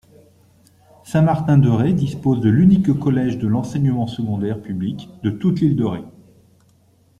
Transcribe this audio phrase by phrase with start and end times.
[1.03, 6.03] Saint-Martin-de-Ré dispose de l'unique collège de l'enseignement secondaire public de toute l'île de Ré.